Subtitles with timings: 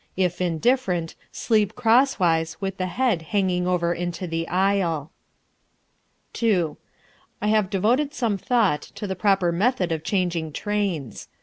[0.17, 5.11] If indifferent, sleep crosswise with the head hanging over into the aisle.
[6.33, 6.75] 2.
[7.39, 11.27] I have devoted some thought to the proper method of changing trains.